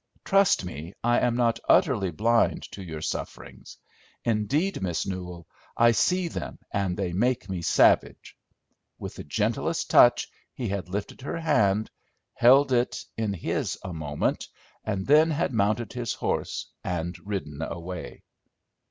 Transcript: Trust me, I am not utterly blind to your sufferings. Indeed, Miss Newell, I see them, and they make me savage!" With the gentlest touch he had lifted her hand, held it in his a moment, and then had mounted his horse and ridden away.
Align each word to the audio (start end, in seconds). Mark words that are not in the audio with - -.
Trust 0.25 0.65
me, 0.65 0.95
I 1.03 1.19
am 1.19 1.35
not 1.35 1.59
utterly 1.69 2.09
blind 2.09 2.63
to 2.71 2.81
your 2.83 3.01
sufferings. 3.03 3.77
Indeed, 4.25 4.81
Miss 4.81 5.05
Newell, 5.05 5.45
I 5.77 5.91
see 5.91 6.27
them, 6.27 6.57
and 6.71 6.97
they 6.97 7.13
make 7.13 7.47
me 7.47 7.61
savage!" 7.61 8.35
With 8.97 9.13
the 9.13 9.23
gentlest 9.23 9.91
touch 9.91 10.27
he 10.55 10.69
had 10.69 10.89
lifted 10.89 11.21
her 11.21 11.37
hand, 11.37 11.91
held 12.33 12.71
it 12.71 12.97
in 13.15 13.31
his 13.31 13.77
a 13.83 13.93
moment, 13.93 14.47
and 14.83 15.05
then 15.05 15.29
had 15.29 15.53
mounted 15.53 15.93
his 15.93 16.13
horse 16.15 16.65
and 16.83 17.15
ridden 17.19 17.61
away. 17.61 18.23